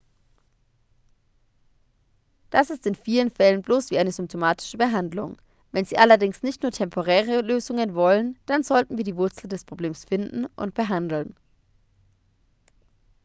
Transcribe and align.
das 2.49 2.71
ist 2.71 2.87
in 2.87 2.95
vielen 2.95 3.29
fällen 3.29 3.61
bloß 3.61 3.91
wie 3.91 3.99
eine 3.99 4.11
symptomatische 4.11 4.79
behandlung 4.79 5.37
wenn 5.71 5.85
sie 5.85 5.99
allerdings 5.99 6.41
nicht 6.41 6.63
nur 6.63 6.71
temporäre 6.71 7.41
lösungen 7.41 7.93
wollen 7.93 8.39
dann 8.47 8.63
sollten 8.63 8.97
wir 8.97 9.03
die 9.03 9.15
wurzel 9.15 9.47
des 9.47 9.63
problems 9.63 10.05
finden 10.05 10.47
und 10.55 10.73
behandeln 10.73 11.35